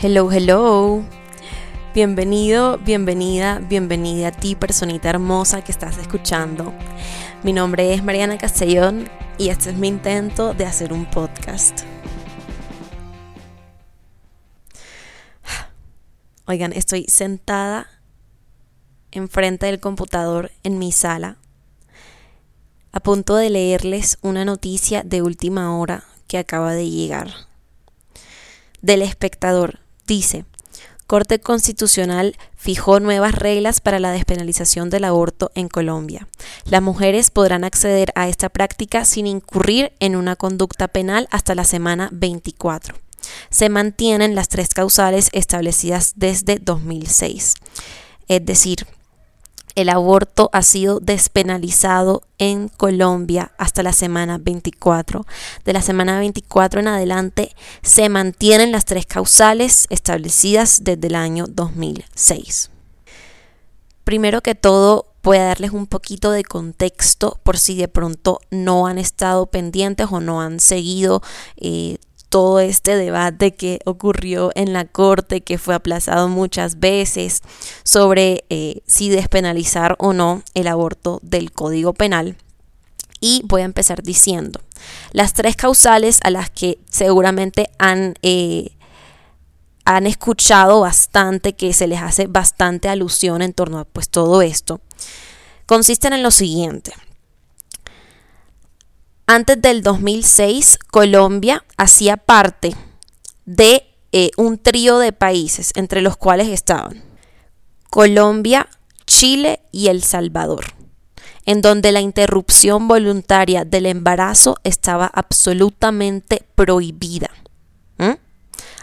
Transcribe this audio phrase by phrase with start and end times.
[0.00, 1.02] Hello, hello.
[1.92, 6.72] Bienvenido, bienvenida, bienvenida a ti, personita hermosa que estás escuchando.
[7.42, 11.80] Mi nombre es Mariana Castellón y este es mi intento de hacer un podcast.
[16.46, 17.88] Oigan, estoy sentada
[19.10, 21.38] enfrente del computador en mi sala,
[22.92, 27.32] a punto de leerles una noticia de última hora que acaba de llegar.
[28.80, 30.44] Del espectador dice,
[31.06, 36.28] Corte Constitucional fijó nuevas reglas para la despenalización del aborto en Colombia.
[36.64, 41.64] Las mujeres podrán acceder a esta práctica sin incurrir en una conducta penal hasta la
[41.64, 42.94] semana 24.
[43.48, 47.54] Se mantienen las tres causales establecidas desde 2006.
[48.28, 48.86] Es decir,
[49.78, 55.24] el aborto ha sido despenalizado en Colombia hasta la semana 24.
[55.64, 61.44] De la semana 24 en adelante se mantienen las tres causales establecidas desde el año
[61.46, 62.70] 2006.
[64.02, 68.88] Primero que todo, voy a darles un poquito de contexto por si de pronto no
[68.88, 71.22] han estado pendientes o no han seguido
[71.56, 71.98] eh,
[72.28, 77.42] todo este debate que ocurrió en la corte, que fue aplazado muchas veces,
[77.84, 82.36] sobre eh, si despenalizar o no el aborto del Código Penal.
[83.20, 84.60] Y voy a empezar diciendo
[85.12, 88.70] las tres causales a las que seguramente han, eh,
[89.84, 94.80] han escuchado bastante, que se les hace bastante alusión en torno a pues, todo esto,
[95.66, 96.92] consisten en lo siguiente.
[99.30, 102.74] Antes del 2006, Colombia hacía parte
[103.44, 107.02] de eh, un trío de países, entre los cuales estaban
[107.90, 108.70] Colombia,
[109.06, 110.64] Chile y El Salvador,
[111.44, 117.28] en donde la interrupción voluntaria del embarazo estaba absolutamente prohibida.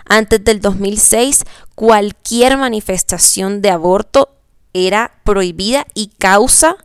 [0.08, 4.30] Antes del 2006, cualquier manifestación de aborto
[4.74, 6.78] era prohibida y causa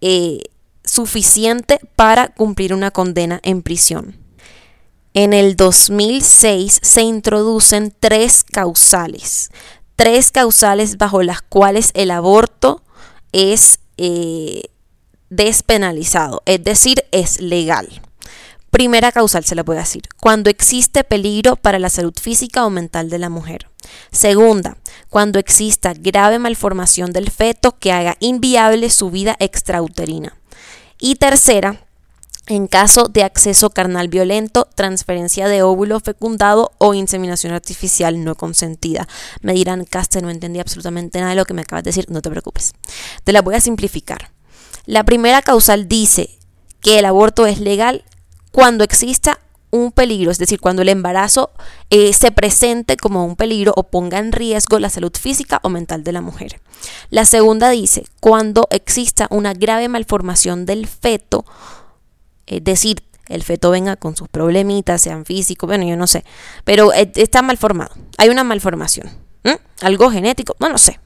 [0.00, 0.44] eh,
[0.90, 4.18] suficiente para cumplir una condena en prisión.
[5.14, 9.50] En el 2006 se introducen tres causales,
[9.96, 12.82] tres causales bajo las cuales el aborto
[13.32, 14.62] es eh,
[15.30, 17.88] despenalizado, es decir, es legal.
[18.70, 23.10] Primera causal se la a decir, cuando existe peligro para la salud física o mental
[23.10, 23.68] de la mujer.
[24.12, 24.76] Segunda,
[25.08, 30.39] cuando exista grave malformación del feto que haga inviable su vida extrauterina.
[31.00, 31.86] Y tercera,
[32.46, 39.08] en caso de acceso carnal violento, transferencia de óvulo fecundado o inseminación artificial no consentida.
[39.40, 42.20] Me dirán, Caste, no entendí absolutamente nada de lo que me acabas de decir, no
[42.22, 42.72] te preocupes.
[43.24, 44.30] Te la voy a simplificar.
[44.84, 46.38] La primera causal dice
[46.80, 48.04] que el aborto es legal
[48.52, 51.50] cuando exista un peligro, es decir, cuando el embarazo
[51.90, 56.04] eh, se presente como un peligro o ponga en riesgo la salud física o mental
[56.04, 56.60] de la mujer.
[57.10, 61.44] La segunda dice, cuando exista una grave malformación del feto,
[62.46, 66.24] es decir, el feto venga con sus problemitas, sean físicos, bueno, yo no sé,
[66.64, 69.08] pero eh, está malformado, hay una malformación,
[69.80, 70.98] algo genético, no lo sé,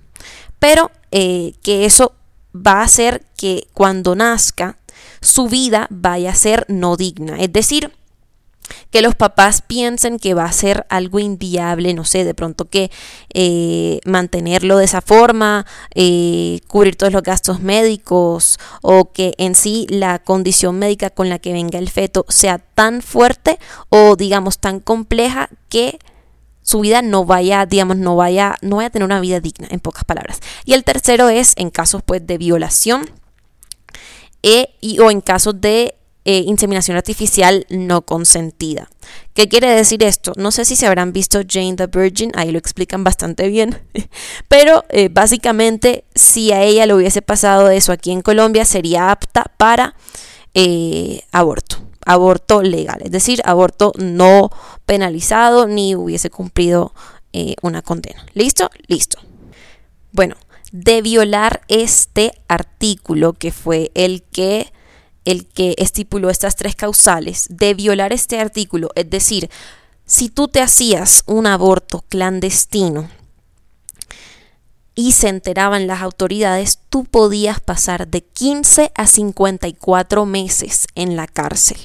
[0.58, 2.14] pero eh, que eso
[2.54, 4.78] va a hacer que cuando nazca
[5.20, 7.92] su vida vaya a ser no digna, es decir,
[8.90, 12.90] que los papás piensen que va a ser algo inviable, no sé, de pronto que
[13.32, 19.86] eh, mantenerlo de esa forma, eh, cubrir todos los gastos médicos o que en sí
[19.90, 23.58] la condición médica con la que venga el feto sea tan fuerte
[23.88, 25.98] o digamos tan compleja que
[26.62, 29.80] su vida no vaya, digamos, no vaya, no vaya a tener una vida digna, en
[29.80, 30.40] pocas palabras.
[30.64, 33.04] Y el tercero es en casos pues de violación
[34.42, 35.94] e, y, o en casos de
[36.26, 38.88] eh, inseminación artificial no consentida.
[39.34, 40.32] ¿Qué quiere decir esto?
[40.36, 43.78] No sé si se habrán visto Jane the Virgin, ahí lo explican bastante bien,
[44.48, 49.52] pero eh, básicamente si a ella le hubiese pasado eso aquí en Colombia sería apta
[49.58, 49.96] para
[50.54, 51.76] eh, aborto,
[52.06, 54.50] aborto legal, es decir, aborto no
[54.86, 56.94] penalizado ni hubiese cumplido
[57.62, 58.24] una condena.
[58.32, 58.70] ¿Listo?
[58.86, 59.18] Listo.
[60.12, 60.36] Bueno,
[60.70, 64.72] de violar este artículo que fue el que
[65.24, 69.50] el que estipuló estas tres causales, de violar este artículo, es decir,
[70.06, 73.08] si tú te hacías un aborto clandestino
[74.94, 81.26] y se enteraban las autoridades, tú podías pasar de 15 a 54 meses en la
[81.26, 81.78] cárcel,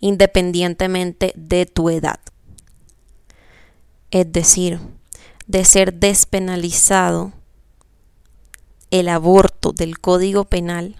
[0.00, 2.20] independientemente de tu edad.
[4.10, 4.80] Es decir,
[5.46, 7.32] de ser despenalizado
[8.90, 10.99] el aborto del Código Penal,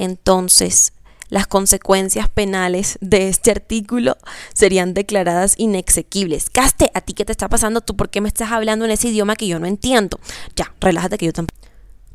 [0.00, 0.92] entonces
[1.28, 4.16] las consecuencias penales de este artículo
[4.52, 6.50] serían declaradas inexequibles.
[6.50, 7.80] Caste, ¿a ti qué te está pasando?
[7.80, 10.18] ¿Tú por qué me estás hablando en ese idioma que yo no entiendo?
[10.56, 11.60] Ya, relájate que yo tampoco.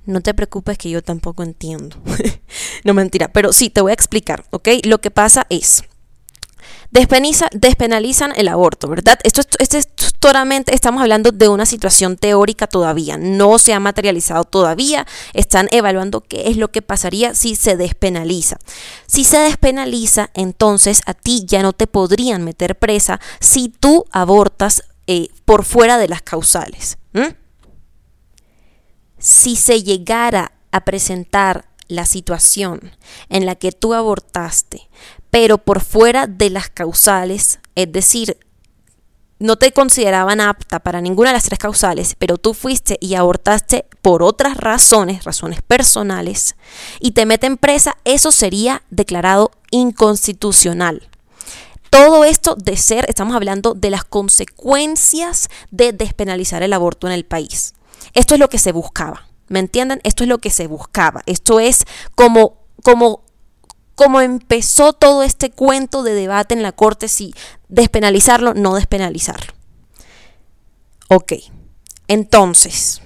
[0.05, 1.97] No te preocupes que yo tampoco entiendo.
[2.83, 4.67] no mentira, pero sí, te voy a explicar, ¿ok?
[4.83, 5.83] Lo que pasa es
[6.95, 9.19] despenalizan el aborto, ¿verdad?
[9.23, 9.89] Esto, esto es
[10.19, 16.21] totalmente, estamos hablando de una situación teórica todavía, no se ha materializado todavía, están evaluando
[16.21, 18.57] qué es lo que pasaría si se despenaliza.
[19.05, 24.83] Si se despenaliza, entonces a ti ya no te podrían meter presa si tú abortas
[25.07, 26.97] eh, por fuera de las causales.
[29.19, 32.91] Si se llegara a presentar la situación
[33.29, 34.89] en la que tú abortaste,
[35.35, 38.37] pero por fuera de las causales, es decir,
[39.37, 43.85] no te consideraban apta para ninguna de las tres causales, pero tú fuiste y abortaste
[44.01, 46.55] por otras razones, razones personales,
[47.01, 51.09] y te meten presa, eso sería declarado inconstitucional.
[51.89, 57.25] Todo esto de ser, estamos hablando de las consecuencias de despenalizar el aborto en el
[57.25, 57.73] país.
[58.13, 59.99] Esto es lo que se buscaba, ¿me entienden?
[60.05, 61.23] Esto es lo que se buscaba.
[61.25, 61.83] Esto es
[62.15, 63.24] como, como
[63.95, 67.33] como empezó todo este cuento de debate en la Corte si
[67.69, 69.53] despenalizarlo, no despenalizarlo.
[71.07, 71.33] Ok,
[72.07, 73.01] entonces,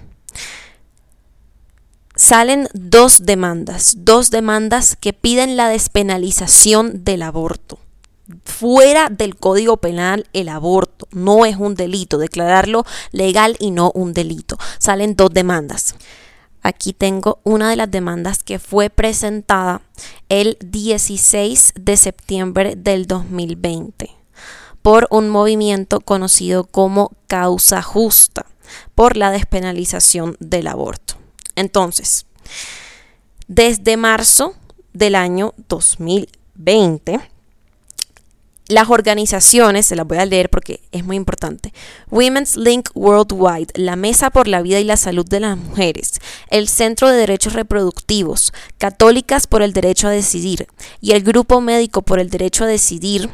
[2.15, 7.79] salen dos demandas, dos demandas que piden la despenalización del aborto.
[8.45, 14.13] Fuera del Código Penal, el aborto no es un delito, declararlo legal y no un
[14.13, 14.57] delito.
[14.77, 15.95] Salen dos demandas.
[16.61, 19.81] Aquí tengo una de las demandas que fue presentada
[20.27, 24.11] el 16 de septiembre del 2020
[24.81, 28.45] por un movimiento conocido como Causa Justa
[28.95, 31.15] por la despenalización del aborto.
[31.55, 32.25] Entonces,
[33.47, 34.53] desde marzo
[34.93, 37.19] del año 2020,
[38.69, 41.73] las organizaciones, se las voy a leer porque es muy importante.
[42.09, 46.13] Women's Link Worldwide, la Mesa por la Vida y la Salud de las Mujeres,
[46.49, 50.67] el Centro de Derechos Reproductivos, Católicas por el Derecho a Decidir
[51.01, 53.29] y el Grupo Médico por el Derecho a Decidir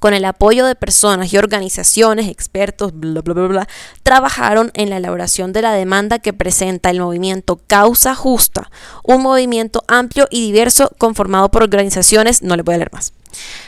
[0.00, 3.68] con el apoyo de personas y organizaciones, expertos, bla, bla, bla, bla,
[4.02, 8.70] trabajaron en la elaboración de la demanda que presenta el movimiento Causa Justa,
[9.02, 13.12] un movimiento amplio y diverso conformado por organizaciones, no le voy a leer más.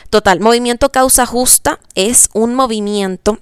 [0.09, 3.39] Total, Movimiento Causa Justa es un movimiento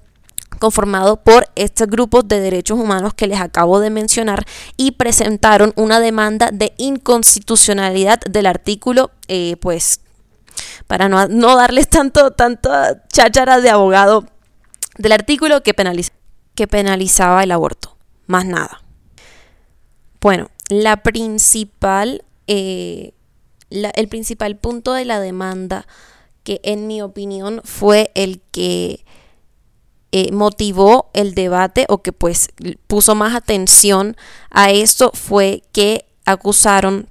[0.59, 4.45] conformado por estos grupos de derechos humanos que les acabo de mencionar
[4.77, 10.01] y presentaron una demanda de inconstitucionalidad del artículo, eh, pues
[10.87, 12.69] para no, darles tanto, tanto
[13.11, 14.25] cháchara de abogado
[14.97, 15.73] del artículo que,
[16.55, 17.95] que penalizaba el aborto.
[18.27, 18.83] Más nada.
[20.21, 23.13] Bueno, la principal, eh,
[23.69, 25.87] el principal punto de la demanda
[26.43, 29.05] que en mi opinión fue el que
[30.11, 32.49] eh, motivó el debate o que pues
[32.87, 34.17] puso más atención
[34.49, 37.09] a esto fue que acusaron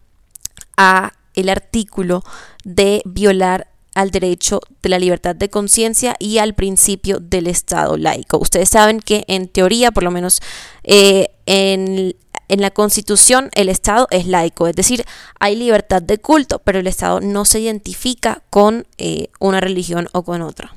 [0.77, 2.25] a el artículo
[2.65, 8.39] de violar al derecho de la libertad de conciencia y al principio del Estado laico.
[8.39, 10.41] Ustedes saben que en teoría, por lo menos
[10.85, 12.15] eh, en
[12.49, 15.05] en la Constitución el Estado es laico, es decir,
[15.39, 20.23] hay libertad de culto, pero el Estado no se identifica con eh, una religión o
[20.23, 20.75] con otra.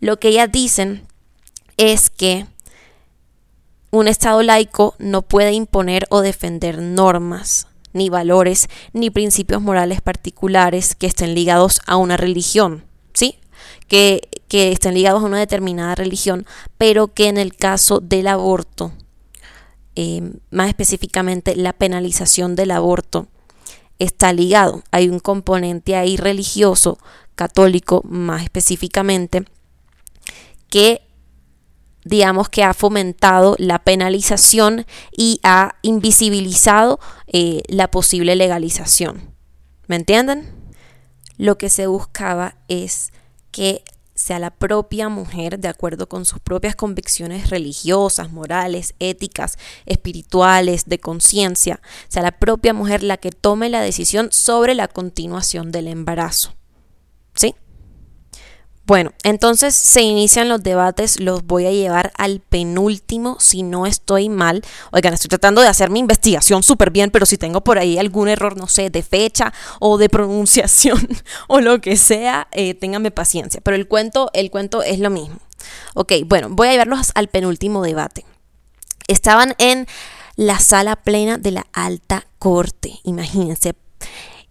[0.00, 1.06] Lo que ellas dicen
[1.76, 2.46] es que
[3.90, 10.94] un Estado laico no puede imponer o defender normas, ni valores, ni principios morales particulares
[10.96, 13.38] que estén ligados a una religión, ¿sí?
[13.86, 16.44] Que, que estén ligados a una determinada religión,
[16.76, 18.92] pero que en el caso del aborto
[19.96, 23.28] eh, más específicamente la penalización del aborto,
[23.98, 24.82] está ligado.
[24.90, 26.98] Hay un componente ahí religioso,
[27.34, 29.44] católico más específicamente,
[30.68, 31.02] que
[32.04, 34.86] digamos que ha fomentado la penalización
[35.16, 39.34] y ha invisibilizado eh, la posible legalización.
[39.86, 40.52] ¿Me entienden?
[41.36, 43.12] Lo que se buscaba es
[43.50, 43.82] que
[44.24, 50.98] sea la propia mujer, de acuerdo con sus propias convicciones religiosas, morales, éticas, espirituales, de
[50.98, 56.54] conciencia, sea la propia mujer la que tome la decisión sobre la continuación del embarazo.
[57.34, 57.54] ¿Sí?
[58.86, 64.28] Bueno, entonces se inician los debates, los voy a llevar al penúltimo si no estoy
[64.28, 64.62] mal.
[64.92, 68.28] Oigan, estoy tratando de hacer mi investigación súper bien, pero si tengo por ahí algún
[68.28, 71.08] error, no sé, de fecha o de pronunciación
[71.48, 73.62] o lo que sea, eh, ténganme paciencia.
[73.62, 75.38] Pero el cuento, el cuento es lo mismo.
[75.94, 78.26] Ok, bueno, voy a llevarlos al penúltimo debate.
[79.08, 79.86] Estaban en
[80.36, 83.74] la sala plena de la alta corte, imagínense,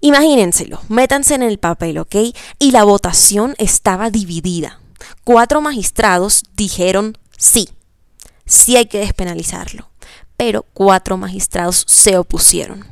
[0.06, 2.16] Imagínenselo, métanse en el papel, ¿ok?
[2.60, 4.82] Y la votación estaba dividida.
[5.24, 7.70] Cuatro magistrados dijeron sí,
[8.46, 9.90] sí hay que despenalizarlo,
[10.36, 12.86] pero cuatro magistrados se opusieron.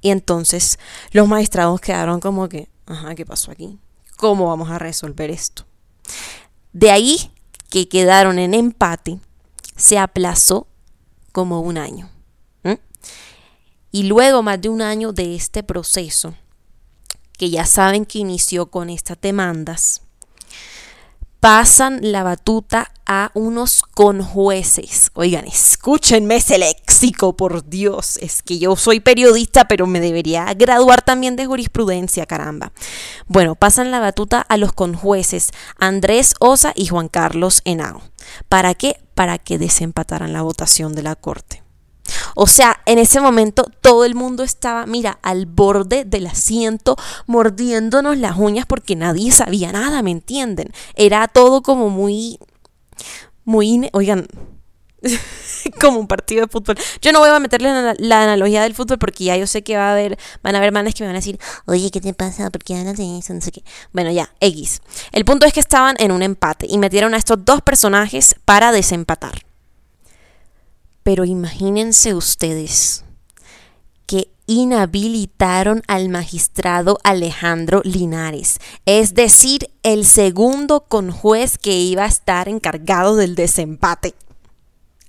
[0.00, 0.78] Y entonces
[1.10, 3.76] los magistrados quedaron como que, ajá, ¿qué pasó aquí?
[4.16, 5.64] ¿Cómo vamos a resolver esto?
[6.72, 7.32] De ahí
[7.68, 9.18] que quedaron en empate,
[9.74, 10.68] se aplazó
[11.32, 12.08] como un año.
[13.96, 16.34] Y luego más de un año de este proceso,
[17.38, 20.02] que ya saben que inició con estas demandas,
[21.40, 25.10] pasan la batuta a unos conjueces.
[25.14, 28.18] Oigan, escúchenme ese léxico, por Dios.
[28.18, 32.72] Es que yo soy periodista, pero me debería graduar también de jurisprudencia, caramba.
[33.28, 38.02] Bueno, pasan la batuta a los conjueces Andrés Osa y Juan Carlos Henao.
[38.50, 39.00] ¿Para qué?
[39.14, 41.65] Para que desempataran la votación de la Corte.
[42.34, 46.96] O sea, en ese momento todo el mundo estaba, mira, al borde del asiento,
[47.26, 50.72] mordiéndonos las uñas porque nadie sabía nada, ¿me entienden?
[50.94, 52.38] Era todo como muy,
[53.44, 54.26] muy, oigan,
[55.80, 56.76] como un partido de fútbol.
[57.00, 59.88] Yo no voy a meterle la, analogía del fútbol porque ya yo sé que va
[59.88, 62.50] a haber, van a haber manes que me van a decir, oye, ¿qué te pasa?
[62.50, 63.34] ¿Por qué hablas de eso?
[63.34, 63.62] No sé qué.
[63.92, 64.80] Bueno, ya, X.
[65.12, 68.72] El punto es que estaban en un empate y metieron a estos dos personajes para
[68.72, 69.45] desempatar.
[71.06, 73.04] Pero imagínense ustedes
[74.06, 82.48] que inhabilitaron al magistrado Alejandro Linares, es decir, el segundo conjuez que iba a estar
[82.48, 84.16] encargado del desempate.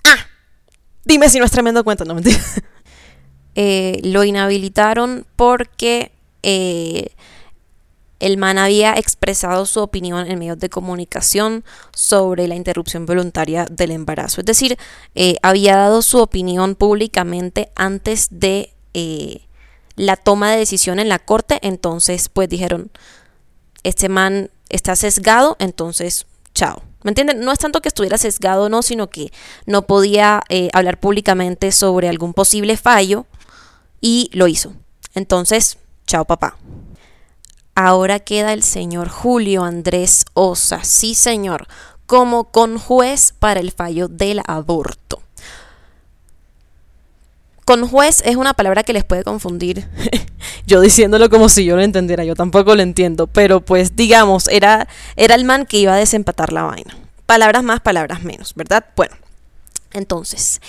[0.03, 0.27] Ah,
[1.03, 2.39] dime si no es tremendo cuento, no mentira.
[3.59, 6.11] Eh, lo inhabilitaron porque
[6.43, 7.09] eh,
[8.19, 13.91] el man había expresado su opinión en medios de comunicación sobre la interrupción voluntaria del
[13.91, 14.41] embarazo.
[14.41, 14.77] Es decir,
[15.15, 19.41] eh, había dado su opinión públicamente antes de eh,
[19.95, 21.59] la toma de decisión en la corte.
[21.61, 22.91] Entonces, pues dijeron,
[23.83, 26.81] este man está sesgado, entonces, chao.
[27.03, 27.41] ¿Me entienden?
[27.41, 29.31] No es tanto que estuviera sesgado, no, sino que
[29.65, 33.27] no podía eh, hablar públicamente sobre algún posible fallo
[34.01, 34.73] y lo hizo.
[35.13, 36.57] Entonces, chao papá.
[37.79, 41.67] Ahora queda el señor Julio Andrés Osa, sí señor,
[42.07, 45.21] como conjuez para el fallo del aborto.
[47.65, 49.87] Conjuez es una palabra que les puede confundir.
[50.65, 54.87] yo diciéndolo como si yo lo entendiera, yo tampoco lo entiendo, pero pues digamos, era,
[55.15, 56.97] era el man que iba a desempatar la vaina.
[57.27, 58.85] Palabras más, palabras menos, ¿verdad?
[58.95, 59.15] Bueno,
[59.93, 60.61] entonces,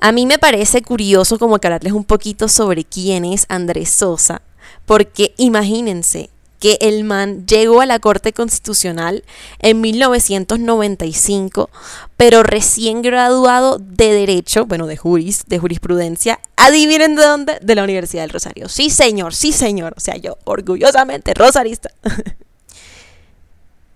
[0.00, 4.42] a mí me parece curioso como que hablarles un poquito sobre quién es Andrés Sosa
[4.90, 9.22] porque imagínense que el man llegó a la Corte Constitucional
[9.60, 11.70] en 1995,
[12.16, 17.84] pero recién graduado de Derecho, bueno, de juris, de jurisprudencia, adivinen de dónde, de la
[17.84, 18.68] Universidad del Rosario.
[18.68, 19.94] Sí, señor, sí, señor.
[19.96, 21.92] O sea, yo orgullosamente rosarista.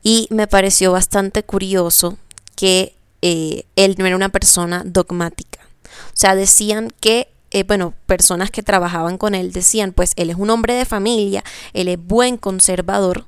[0.04, 2.18] y me pareció bastante curioso
[2.54, 5.58] que eh, él no era una persona dogmática.
[5.82, 10.36] O sea, decían que eh, bueno, personas que trabajaban con él decían, pues él es
[10.36, 13.26] un hombre de familia, él es buen conservador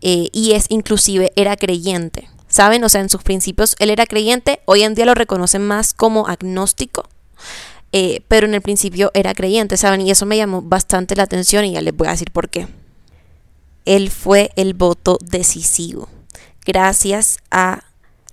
[0.00, 2.28] eh, y es inclusive era creyente.
[2.48, 2.82] ¿Saben?
[2.82, 6.26] O sea, en sus principios él era creyente, hoy en día lo reconocen más como
[6.26, 7.08] agnóstico,
[7.92, 10.00] eh, pero en el principio era creyente, ¿saben?
[10.00, 12.66] Y eso me llamó bastante la atención y ya les voy a decir por qué.
[13.84, 16.08] Él fue el voto decisivo,
[16.66, 17.84] gracias a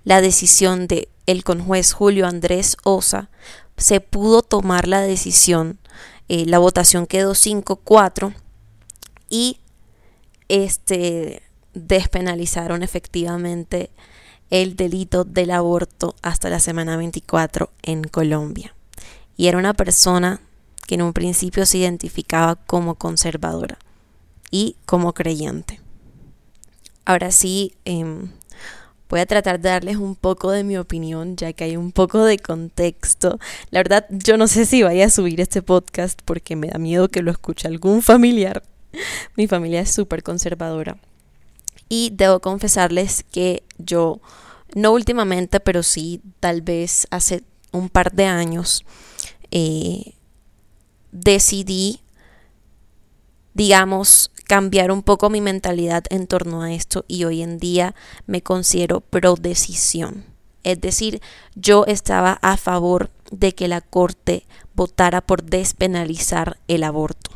[0.02, 3.30] la decisión de el conjuez Julio Andrés Osa
[3.76, 5.78] se pudo tomar la decisión,
[6.28, 8.34] eh, la votación quedó 5-4
[9.28, 9.58] y
[10.48, 11.42] este,
[11.74, 13.90] despenalizaron efectivamente
[14.50, 18.74] el delito del aborto hasta la semana 24 en Colombia.
[19.36, 20.40] Y era una persona
[20.86, 23.78] que en un principio se identificaba como conservadora
[24.50, 25.80] y como creyente.
[27.04, 28.30] Ahora sí, em,
[29.12, 32.24] Voy a tratar de darles un poco de mi opinión, ya que hay un poco
[32.24, 33.38] de contexto.
[33.70, 37.10] La verdad, yo no sé si vaya a subir este podcast porque me da miedo
[37.10, 38.62] que lo escuche algún familiar.
[39.36, 40.96] Mi familia es súper conservadora.
[41.90, 44.22] Y debo confesarles que yo,
[44.74, 48.82] no últimamente, pero sí tal vez hace un par de años,
[49.50, 50.14] eh,
[51.10, 52.00] decidí,
[53.52, 57.94] digamos, cambiar un poco mi mentalidad en torno a esto y hoy en día
[58.26, 60.26] me considero pro decisión.
[60.62, 61.22] Es decir,
[61.54, 64.44] yo estaba a favor de que la Corte
[64.74, 67.30] votara por despenalizar el aborto.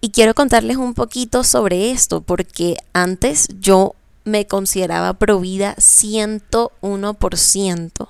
[0.00, 8.08] Y quiero contarles un poquito sobre esto, porque antes yo me consideraba pro vida 101%.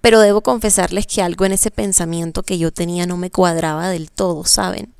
[0.00, 4.10] pero debo confesarles que algo en ese pensamiento que yo tenía no me cuadraba del
[4.10, 4.92] todo, ¿saben?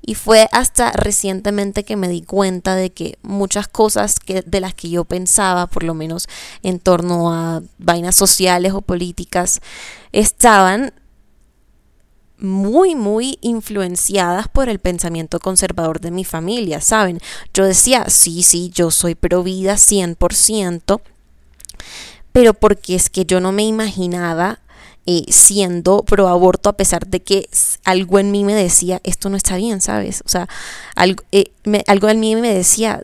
[0.00, 4.74] Y fue hasta recientemente que me di cuenta de que muchas cosas que, de las
[4.74, 6.28] que yo pensaba, por lo menos
[6.62, 9.60] en torno a vainas sociales o políticas,
[10.12, 10.92] estaban
[12.38, 17.20] muy, muy influenciadas por el pensamiento conservador de mi familia, ¿saben?
[17.52, 21.00] Yo decía, sí, sí, yo soy pro vida 100%,
[22.32, 24.60] pero porque es que yo no me imaginaba
[25.10, 27.48] eh, siendo pro aborto a pesar de que
[27.84, 30.22] algo en mí me decía, esto no está bien, ¿sabes?
[30.26, 30.50] O sea,
[30.96, 31.50] algo, eh,
[31.86, 33.02] algo en mí me decía,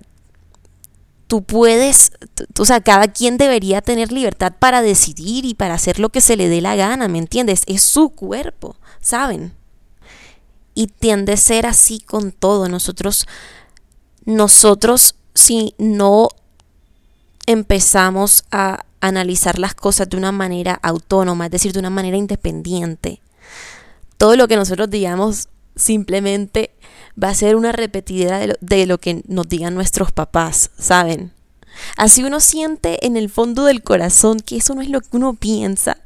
[1.29, 2.13] tú puedes,
[2.59, 6.37] o sea, cada quien debería tener libertad para decidir y para hacer lo que se
[6.37, 7.63] le dé la gana, ¿me entiendes?
[7.65, 9.55] Es su cuerpo, ¿saben?
[10.75, 12.69] Y tiende a ser así con todo.
[12.69, 13.27] Nosotros,
[14.27, 16.29] nosotros, si no
[17.47, 23.21] empezamos a analizar las cosas de una manera autónoma, es decir, de una manera independiente.
[24.17, 26.75] Todo lo que nosotros digamos simplemente
[27.23, 31.33] va a ser una repetidera de lo, que nos digan nuestros papás, ¿saben?
[31.97, 35.35] Así uno siente en el fondo del corazón que eso no es lo que uno
[35.35, 35.99] piensa.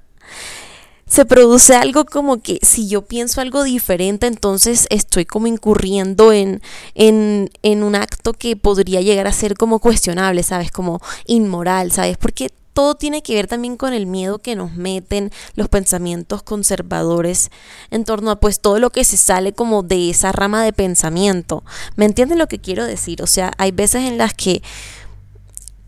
[1.07, 6.61] Se produce algo como que si yo pienso algo diferente, entonces estoy como incurriendo en,
[6.95, 10.71] en, en un acto que podría llegar a ser como cuestionable, ¿sabes?
[10.71, 12.19] Como inmoral, ¿sabes?
[12.19, 17.51] Porque todo tiene que ver también con el miedo que nos meten los pensamientos conservadores
[17.91, 21.65] en torno a pues todo lo que se sale como de esa rama de pensamiento.
[21.97, 23.21] ¿Me entienden lo que quiero decir?
[23.21, 24.63] O sea, hay veces en las que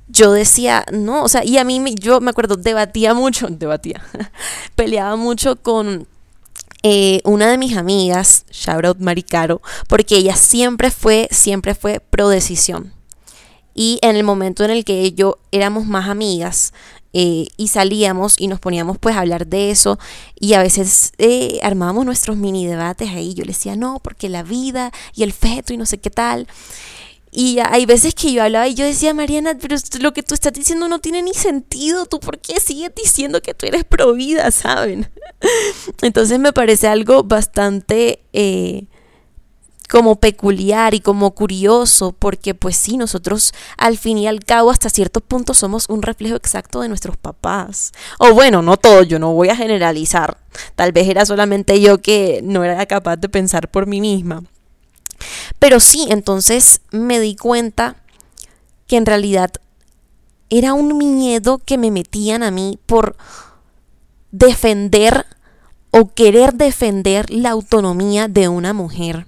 [0.08, 4.02] yo decía, no, o sea, y a mí yo me acuerdo, debatía mucho, debatía,
[4.74, 6.08] peleaba mucho con
[6.82, 12.92] eh, una de mis amigas, shout Maricaro, porque ella siempre fue, siempre fue pro decisión.
[13.80, 16.74] Y en el momento en el que yo éramos más amigas
[17.14, 19.98] eh, y salíamos y nos poníamos pues a hablar de eso
[20.38, 24.42] y a veces eh, armábamos nuestros mini debates ahí, yo le decía, no, porque la
[24.42, 26.46] vida y el feto y no sé qué tal.
[27.32, 30.52] Y hay veces que yo hablaba y yo decía, Mariana, pero lo que tú estás
[30.52, 32.04] diciendo no tiene ni sentido.
[32.04, 35.08] ¿Tú por qué sigues diciendo que tú eres pro vida, saben?
[36.02, 38.84] Entonces me parece algo bastante eh,
[39.90, 44.88] como peculiar y como curioso, porque pues sí, nosotros al fin y al cabo hasta
[44.88, 47.90] cierto punto somos un reflejo exacto de nuestros papás.
[48.20, 50.38] O bueno, no todo, yo no voy a generalizar.
[50.76, 54.44] Tal vez era solamente yo que no era capaz de pensar por mí misma.
[55.58, 57.96] Pero sí, entonces me di cuenta
[58.86, 59.50] que en realidad
[60.50, 63.16] era un miedo que me metían a mí por
[64.30, 65.26] defender
[65.90, 69.26] o querer defender la autonomía de una mujer.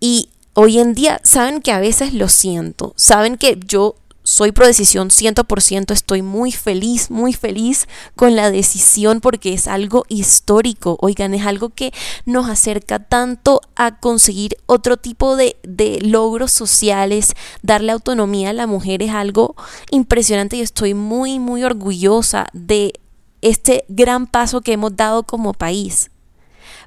[0.00, 4.66] Y hoy en día saben que a veces lo siento, saben que yo soy pro
[4.66, 11.34] decisión 100%, estoy muy feliz, muy feliz con la decisión porque es algo histórico, oigan,
[11.34, 11.92] es algo que
[12.26, 18.66] nos acerca tanto a conseguir otro tipo de, de logros sociales, darle autonomía a la
[18.66, 19.56] mujer es algo
[19.90, 22.92] impresionante y estoy muy, muy orgullosa de
[23.40, 26.10] este gran paso que hemos dado como país.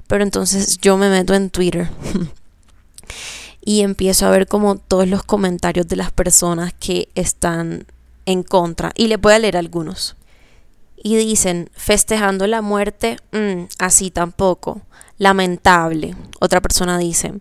[0.06, 1.90] Pero entonces yo me meto en Twitter.
[3.64, 7.86] y empiezo a ver como todos los comentarios de las personas que están
[8.26, 8.92] en contra.
[8.94, 10.16] Y les voy a leer algunos.
[10.96, 14.82] Y dicen, festejando la muerte, mm, así tampoco.
[15.16, 16.14] Lamentable.
[16.40, 17.32] Otra persona dice,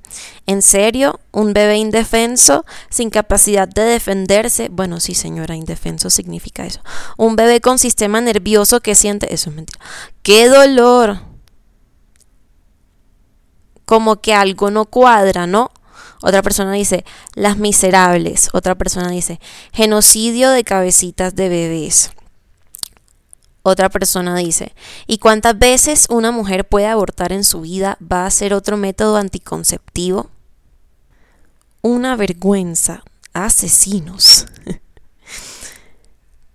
[0.46, 1.20] ¿en serio?
[1.32, 4.70] ¿Un bebé indefenso sin capacidad de defenderse?
[4.70, 6.82] Bueno, sí señora, indefenso significa eso.
[7.18, 9.34] Un bebé con sistema nervioso que siente...
[9.34, 9.80] Eso es mentira.
[10.22, 11.20] ¡Qué dolor!
[13.86, 15.72] Como que algo no cuadra, ¿no?
[16.26, 17.04] Otra persona dice,
[17.36, 18.48] las miserables.
[18.54, 19.42] Otra persona dice,
[19.74, 22.12] genocidio de cabecitas de bebés.
[23.62, 24.74] Otra persona dice,
[25.06, 27.98] ¿y cuántas veces una mujer puede abortar en su vida?
[28.02, 30.30] ¿Va a ser otro método anticonceptivo?
[31.82, 33.04] Una vergüenza.
[33.34, 34.46] Asesinos.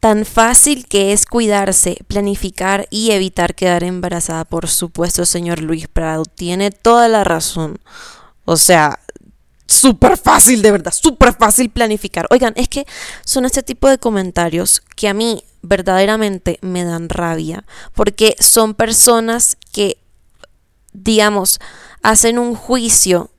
[0.00, 4.46] Tan fácil que es cuidarse, planificar y evitar quedar embarazada.
[4.46, 7.78] Por supuesto, señor Luis Prado, tiene toda la razón.
[8.50, 8.98] O sea,
[9.68, 12.26] súper fácil, de verdad, súper fácil planificar.
[12.31, 12.87] Oigan, es que
[13.24, 19.57] son este tipo de comentarios que a mí verdaderamente me dan rabia, porque son personas
[19.70, 19.98] que,
[20.92, 21.61] digamos,
[22.02, 23.31] hacen un juicio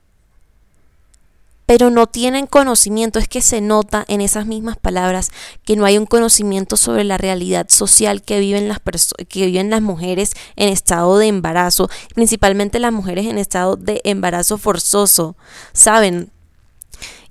[1.70, 5.30] pero no tienen conocimiento, es que se nota en esas mismas palabras
[5.64, 8.80] que no hay un conocimiento sobre la realidad social que viven las
[9.28, 14.58] que viven las mujeres en estado de embarazo, principalmente las mujeres en estado de embarazo
[14.58, 15.36] forzoso,
[15.72, 16.32] ¿saben?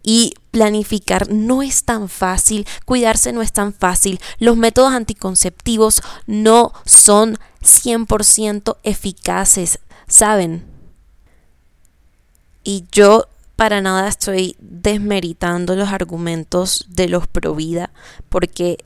[0.03, 6.71] Y planificar no es tan fácil, cuidarse no es tan fácil, los métodos anticonceptivos no
[6.85, 10.63] son 100% eficaces, ¿saben?
[12.63, 13.25] Y yo
[13.59, 17.91] para nada estoy desmeritando los argumentos de los pro vida,
[18.29, 18.77] porque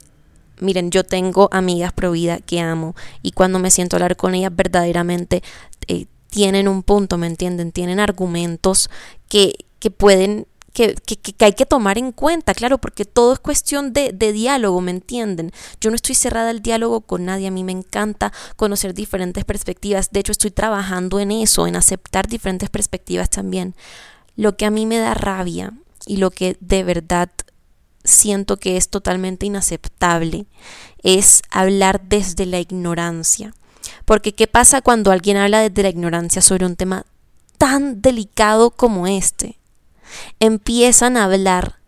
[0.61, 4.51] miren, yo tengo amigas pro vida que amo y cuando me siento hablar con ellas
[4.55, 5.43] verdaderamente
[5.87, 7.71] eh, tienen un punto, ¿me entienden?
[7.71, 8.89] Tienen argumentos
[9.29, 13.93] que, que pueden que, que, hay que tomar en cuenta, claro, porque todo es cuestión
[13.93, 15.51] de, de, diálogo, ¿me entienden?
[15.81, 20.09] Yo no estoy cerrada al diálogo con nadie, a mí me encanta conocer diferentes perspectivas,
[20.09, 23.75] de hecho estoy trabajando en eso, en aceptar diferentes perspectivas también.
[24.35, 25.73] Lo que a mí me da rabia
[26.05, 27.29] y lo que de verdad
[28.03, 30.45] siento que es totalmente inaceptable
[31.01, 33.53] es hablar desde la ignorancia.
[34.05, 37.05] Porque ¿qué pasa cuando alguien habla desde la ignorancia sobre un tema
[37.57, 39.59] tan delicado como este?
[40.39, 41.79] Empiezan a hablar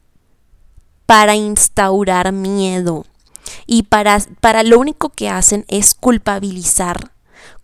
[1.05, 3.05] para instaurar miedo
[3.67, 7.11] y para, para lo único que hacen es culpabilizar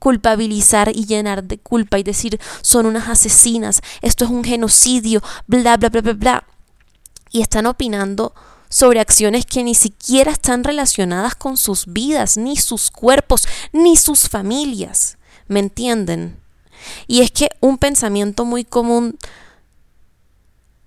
[0.01, 5.77] culpabilizar y llenar de culpa y decir son unas asesinas, esto es un genocidio, bla,
[5.77, 6.43] bla, bla, bla, bla.
[7.29, 8.33] Y están opinando
[8.67, 14.27] sobre acciones que ni siquiera están relacionadas con sus vidas, ni sus cuerpos, ni sus
[14.27, 15.19] familias.
[15.47, 16.39] ¿Me entienden?
[17.05, 19.19] Y es que un pensamiento muy común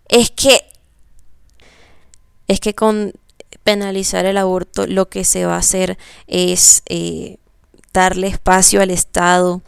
[0.08, 0.60] es que
[2.48, 3.12] es que con
[3.62, 7.38] penalizar el aborto lo que se va a hacer es eh,
[7.94, 9.62] darle espacio al Estado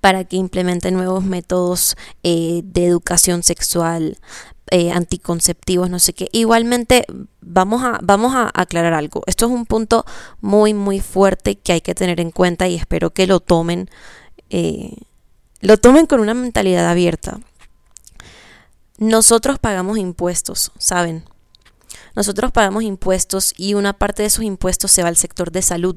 [0.00, 4.16] para que implemente nuevos métodos eh, de educación sexual,
[4.70, 6.28] eh, anticonceptivos, no sé qué.
[6.32, 7.04] Igualmente,
[7.40, 9.22] vamos a, vamos a aclarar algo.
[9.26, 10.06] Esto es un punto
[10.40, 13.90] muy, muy fuerte que hay que tener en cuenta y espero que lo tomen,
[14.48, 14.96] eh,
[15.60, 17.40] lo tomen con una mentalidad abierta.
[18.98, 21.24] Nosotros pagamos impuestos, ¿saben?
[22.14, 25.96] Nosotros pagamos impuestos y una parte de esos impuestos se va al sector de salud.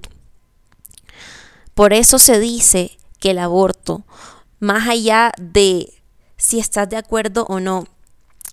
[1.79, 4.03] Por eso se dice que el aborto,
[4.59, 5.93] más allá de
[6.35, 7.87] si estás de acuerdo o no,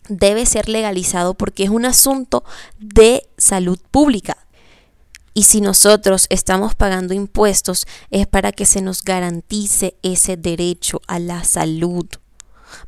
[0.08, 2.44] debe ser legalizado porque es un asunto
[2.78, 4.36] de salud pública.
[5.34, 11.18] Y si nosotros estamos pagando impuestos es para que se nos garantice ese derecho a
[11.18, 12.06] la salud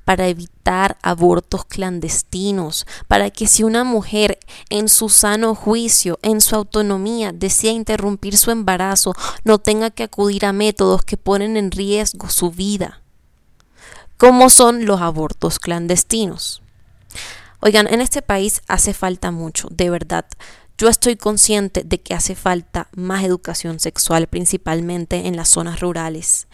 [0.05, 4.39] para evitar abortos clandestinos, para que si una mujer
[4.71, 10.47] en su sano juicio, en su autonomía, desea interrumpir su embarazo, no tenga que acudir
[10.47, 13.03] a métodos que ponen en riesgo su vida,
[14.17, 16.63] como son los abortos clandestinos.
[17.61, 20.27] Oigan, en este país hace falta mucho, de verdad.
[20.77, 26.47] Yo estoy consciente de que hace falta más educación sexual, principalmente en las zonas rurales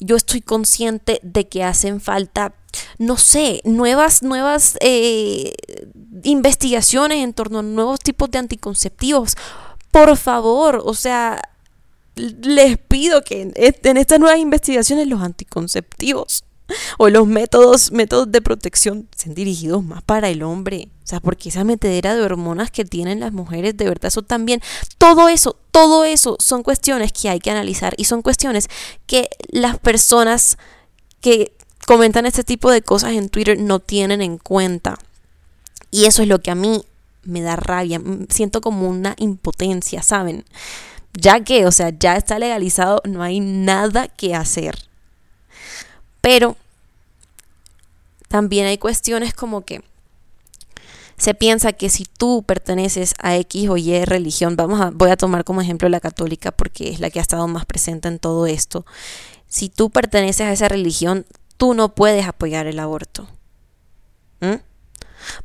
[0.00, 2.54] yo estoy consciente de que hacen falta,
[2.98, 5.54] no sé, nuevas, nuevas eh,
[6.22, 9.36] investigaciones en torno a nuevos tipos de anticonceptivos.
[9.90, 11.40] Por favor, o sea,
[12.16, 16.45] les pido que en estas nuevas investigaciones los anticonceptivos
[16.98, 20.88] o los métodos, métodos de protección sean dirigidos más para el hombre.
[21.04, 24.60] O sea, porque esa metedera de hormonas que tienen las mujeres, de verdad, eso también,
[24.98, 28.68] todo eso, todo eso son cuestiones que hay que analizar y son cuestiones
[29.06, 30.58] que las personas
[31.20, 31.52] que
[31.86, 34.98] comentan este tipo de cosas en Twitter no tienen en cuenta.
[35.90, 36.82] Y eso es lo que a mí
[37.22, 40.44] me da rabia, siento como una impotencia, ¿saben?
[41.12, 44.85] Ya que, o sea, ya está legalizado, no hay nada que hacer.
[46.26, 46.56] Pero
[48.26, 49.84] también hay cuestiones como que
[51.16, 55.16] se piensa que si tú perteneces a X o Y religión, vamos a, voy a
[55.16, 58.48] tomar como ejemplo la católica porque es la que ha estado más presente en todo
[58.48, 58.84] esto.
[59.46, 61.26] Si tú perteneces a esa religión,
[61.58, 63.28] tú no puedes apoyar el aborto.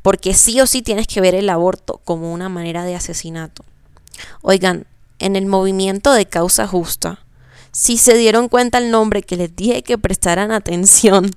[0.01, 3.63] Porque sí o sí tienes que ver el aborto como una manera de asesinato.
[4.41, 4.87] Oigan,
[5.19, 7.23] en el movimiento de causa justa,
[7.71, 11.31] si se dieron cuenta el nombre que les dije que prestaran atención,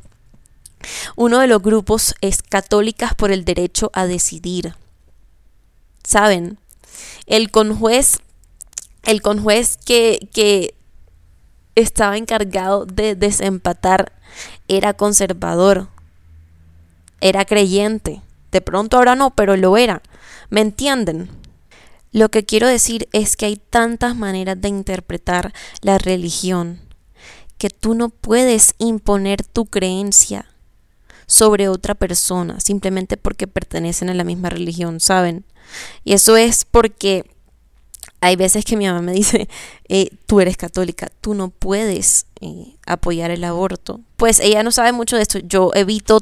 [1.16, 4.74] uno de los grupos es Católicas por el Derecho a Decidir.
[6.02, 6.58] ¿Saben?
[7.26, 8.18] El conjuez,
[9.04, 10.74] el conjuez que, que
[11.74, 14.12] estaba encargado de desempatar
[14.68, 15.88] era conservador,
[17.20, 18.20] era creyente.
[18.52, 20.02] De pronto ahora no, pero lo era.
[20.50, 21.28] ¿Me entienden?
[22.14, 26.80] Lo que quiero decir es que hay tantas maneras de interpretar la religión
[27.58, 30.46] que tú no puedes imponer tu creencia
[31.26, 35.44] sobre otra persona simplemente porque pertenecen a la misma religión, ¿saben?
[36.04, 37.28] Y eso es porque
[38.20, 39.48] hay veces que mi mamá me dice,
[39.88, 44.02] eh, tú eres católica, tú no puedes eh, apoyar el aborto.
[44.14, 45.40] Pues ella no sabe mucho de esto.
[45.40, 46.20] Yo evito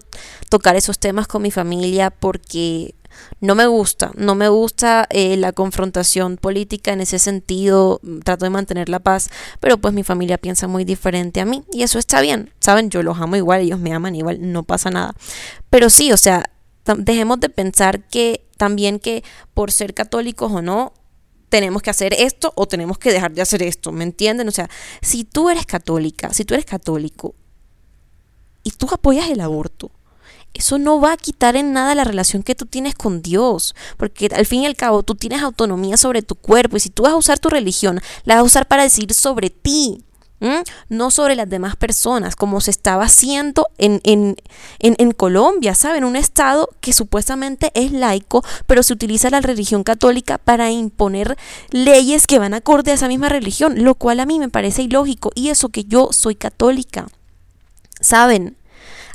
[0.48, 2.94] tocar esos temas con mi familia porque
[3.40, 8.51] no me gusta, no me gusta eh, la confrontación política en ese sentido, trato de
[8.51, 12.20] mantener la paz, pero pues mi familia piensa muy diferente a mí y eso está
[12.20, 15.14] bien, saben, yo los amo igual, ellos me aman igual, no pasa nada.
[15.70, 16.51] Pero sí, o sea,
[16.98, 20.92] dejemos de pensar que también que por ser católicos o no,
[21.48, 24.48] tenemos que hacer esto o tenemos que dejar de hacer esto, ¿me entienden?
[24.48, 24.70] O sea,
[25.03, 27.35] si tú eres católica, si tú eres católico
[28.62, 29.90] y tú apoyas el aborto,
[30.55, 34.29] eso no va a quitar en nada la relación que tú tienes con Dios, porque
[34.35, 37.12] al fin y al cabo tú tienes autonomía sobre tu cuerpo y si tú vas
[37.12, 40.05] a usar tu religión, la vas a usar para decidir sobre ti
[40.88, 44.37] no sobre las demás personas, como se estaba haciendo en, en,
[44.81, 46.05] en, Colombia, ¿saben?
[46.05, 51.37] Un estado que supuestamente es laico, pero se utiliza la religión católica para imponer
[51.71, 55.31] leyes que van acorde a esa misma religión, lo cual a mí me parece ilógico,
[55.35, 57.07] y eso que yo soy católica.
[58.01, 58.57] ¿Saben?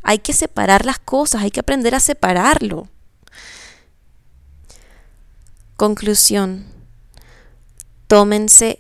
[0.10, 2.88] Hay que separar las cosas, hay que aprender a separarlo.
[5.76, 6.66] Conclusión.
[8.08, 8.80] Tómense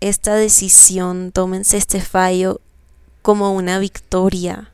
[0.00, 2.60] esta decisión, tómense este fallo
[3.22, 4.72] como una victoria.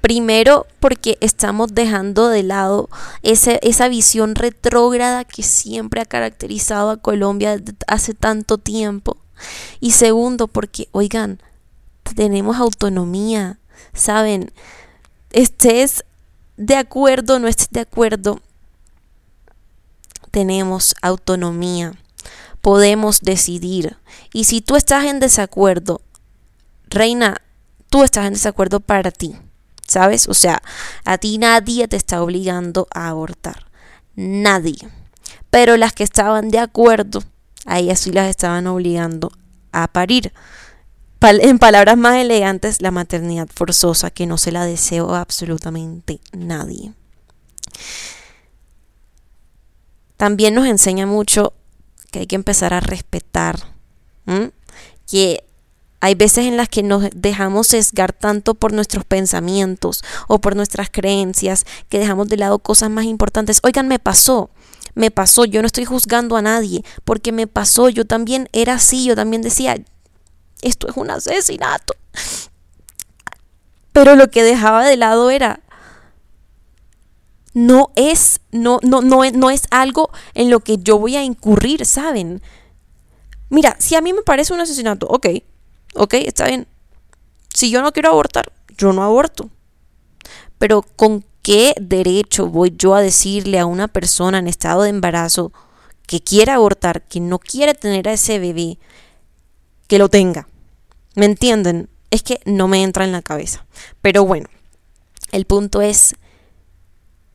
[0.00, 2.88] Primero porque estamos dejando de lado
[3.22, 9.18] esa visión retrógrada que siempre ha caracterizado a Colombia hace tanto tiempo.
[9.78, 11.42] Y segundo porque, oigan,
[12.16, 13.58] tenemos autonomía,
[13.92, 14.52] ¿saben?
[15.30, 16.04] Estés
[16.56, 18.40] de acuerdo, no estés de acuerdo,
[20.30, 21.94] tenemos autonomía
[22.60, 23.96] podemos decidir.
[24.32, 26.02] Y si tú estás en desacuerdo,
[26.88, 27.40] reina,
[27.88, 29.36] tú estás en desacuerdo para ti,
[29.86, 30.28] ¿sabes?
[30.28, 30.62] O sea,
[31.04, 33.66] a ti nadie te está obligando a abortar.
[34.14, 34.88] Nadie.
[35.50, 37.22] Pero las que estaban de acuerdo,
[37.66, 39.32] a ellas sí las estaban obligando
[39.72, 40.32] a parir.
[41.22, 46.92] En palabras más elegantes, la maternidad forzosa, que no se la deseo a absolutamente nadie.
[50.16, 51.52] También nos enseña mucho
[52.10, 53.58] que hay que empezar a respetar,
[55.06, 55.44] que
[56.00, 60.88] hay veces en las que nos dejamos sesgar tanto por nuestros pensamientos o por nuestras
[60.90, 63.60] creencias que dejamos de lado cosas más importantes.
[63.62, 64.50] Oigan, me pasó,
[64.94, 69.04] me pasó, yo no estoy juzgando a nadie, porque me pasó, yo también era así,
[69.04, 69.76] yo también decía,
[70.62, 71.94] esto es un asesinato.
[73.92, 75.60] Pero lo que dejaba de lado era,
[77.52, 81.84] no es, no, no, no, no es algo en lo que yo voy a incurrir,
[81.84, 82.42] ¿saben?
[83.48, 85.26] Mira, si a mí me parece un asesinato, ok,
[85.94, 86.68] ok, está bien.
[87.52, 89.50] Si yo no quiero abortar, yo no aborto.
[90.58, 95.52] Pero ¿con qué derecho voy yo a decirle a una persona en estado de embarazo
[96.06, 98.78] que quiere abortar, que no quiere tener a ese bebé,
[99.88, 100.49] que lo tenga?
[101.14, 101.88] ¿Me entienden?
[102.10, 103.66] Es que no me entra en la cabeza.
[104.00, 104.48] Pero bueno,
[105.32, 106.14] el punto es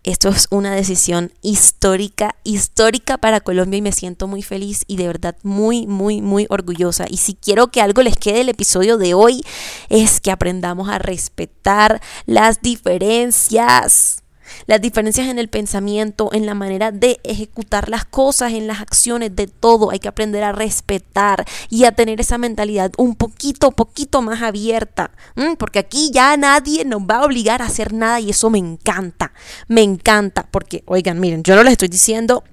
[0.05, 5.07] esto es una decisión histórica, histórica para Colombia y me siento muy feliz y de
[5.07, 7.07] verdad muy, muy, muy orgullosa.
[7.09, 9.43] Y si quiero que algo les quede el episodio de hoy
[9.89, 14.21] es que aprendamos a respetar las diferencias
[14.67, 19.35] las diferencias en el pensamiento, en la manera de ejecutar las cosas, en las acciones,
[19.35, 19.91] de todo.
[19.91, 25.11] Hay que aprender a respetar y a tener esa mentalidad un poquito, poquito más abierta.
[25.57, 29.31] Porque aquí ya nadie nos va a obligar a hacer nada y eso me encanta.
[29.67, 30.47] Me encanta.
[30.49, 32.43] Porque, oigan, miren, yo no les estoy diciendo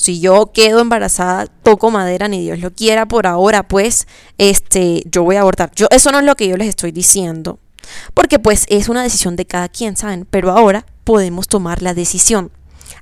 [0.00, 4.06] si yo quedo embarazada, toco madera, ni Dios lo quiera por ahora, pues,
[4.38, 5.70] este, yo voy a abortar.
[5.74, 7.58] Yo, eso no es lo que yo les estoy diciendo.
[8.14, 10.26] Porque pues es una decisión de cada quien, ¿saben?
[10.30, 12.50] Pero ahora podemos tomar la decisión.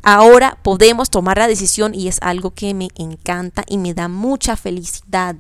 [0.03, 4.57] Ahora podemos tomar la decisión y es algo que me encanta y me da mucha
[4.57, 5.37] felicidad,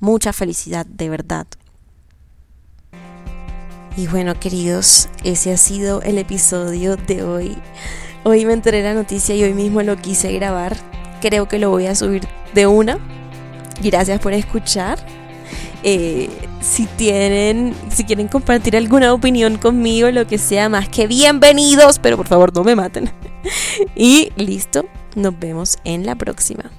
[0.00, 1.46] mucha felicidad de verdad.
[3.96, 7.56] Y bueno, queridos, ese ha sido el episodio de hoy.
[8.24, 10.76] Hoy me enteré la noticia y hoy mismo lo quise grabar.
[11.20, 12.98] Creo que lo voy a subir de una.
[13.82, 14.98] Gracias por escuchar.
[15.88, 16.28] Eh,
[16.60, 22.16] si tienen, si quieren compartir alguna opinión conmigo, lo que sea, más que bienvenidos, pero
[22.16, 23.08] por favor no me maten.
[23.94, 26.72] y listo, nos vemos en la próxima.